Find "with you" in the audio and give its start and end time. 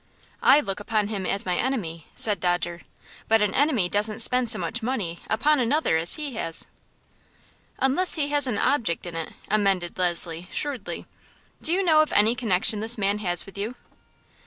13.45-13.75